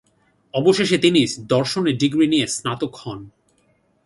অবশেষে 0.53 0.97
তিনি 0.97 1.21
দর্শনে 1.47 1.91
ডিগ্রি 1.93 2.25
নিয়ে 2.27 2.45
স্নাতক 2.47 2.93
হন। 2.95 3.19